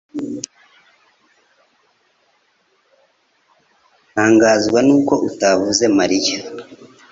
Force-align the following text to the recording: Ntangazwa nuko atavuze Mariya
Ntangazwa 4.13 4.79
nuko 4.87 5.13
atavuze 5.29 5.83
Mariya 5.97 6.37